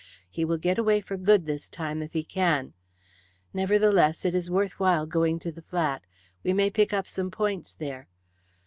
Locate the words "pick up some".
6.71-7.29